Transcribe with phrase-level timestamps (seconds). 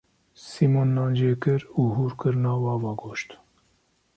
[0.47, 3.29] Sîmon nan jêkir û hûr kir nav ava goşt.